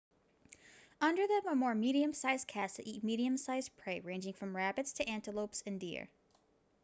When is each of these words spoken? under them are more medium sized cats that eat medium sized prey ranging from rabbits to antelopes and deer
under 0.99 1.27
them 1.27 1.41
are 1.45 1.53
more 1.55 1.75
medium 1.75 2.11
sized 2.11 2.47
cats 2.47 2.77
that 2.77 2.87
eat 2.87 3.03
medium 3.03 3.37
sized 3.37 3.77
prey 3.77 3.99
ranging 3.99 4.33
from 4.33 4.55
rabbits 4.55 4.93
to 4.93 5.07
antelopes 5.07 5.61
and 5.67 5.79
deer 5.79 6.09